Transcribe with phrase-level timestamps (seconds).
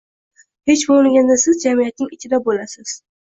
[0.69, 2.97] Hech boʻlmaganda siz jamiyatning ichida boʻlasiz.